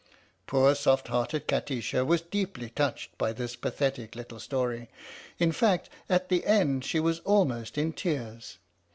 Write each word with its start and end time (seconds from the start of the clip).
"Poor 0.47 0.73
soft 0.73 1.09
hearted 1.09 1.47
Kati 1.47 1.79
sha 1.79 2.03
was 2.03 2.21
deeply 2.23 2.71
touched 2.71 3.15
by 3.19 3.31
this 3.31 3.55
pathetic 3.55 4.15
little 4.15 4.39
story. 4.39 4.89
In 5.37 5.51
fact, 5.51 5.91
at 6.09 6.27
the 6.29 6.43
end, 6.47 6.83
she 6.83 6.99
was 6.99 7.19
almost 7.19 7.77
in 7.77 7.93
tears. 7.93 8.57